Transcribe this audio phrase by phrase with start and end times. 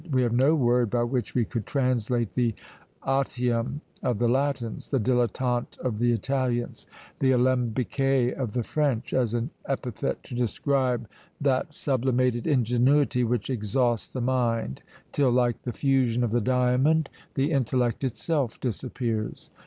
[0.11, 2.55] We have no word by which we could translate the
[3.03, 6.87] otium of the Latins, the dillettante of the Italians,
[7.19, 11.07] the alembiqué of the French, as an epithet to describe
[11.39, 17.51] that sublimated ingenuity which exhausts the mind, till, like the fusion of the diamond, the
[17.51, 19.51] intellect itself disappears.